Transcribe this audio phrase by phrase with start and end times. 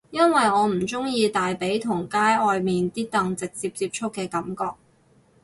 [0.09, 4.73] 因為我唔鍾意大髀同街外面啲凳直接接觸嘅感覺